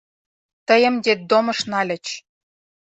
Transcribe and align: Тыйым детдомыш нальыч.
Тыйым 0.67 0.95
детдомыш 1.03 1.59
нальыч. 1.71 2.05